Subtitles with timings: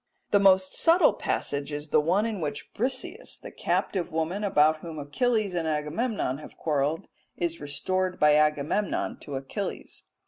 [0.31, 4.97] The most subtle passage is the one in which Briseis, the captive woman about whom
[4.97, 10.01] Achilles and Agamemnon have quarrelled, is restored by Agamemnon to Achilles.